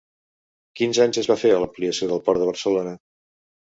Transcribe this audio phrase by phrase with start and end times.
[0.79, 3.01] Quins anys es va fer l'ampliació del Port de Barcelona?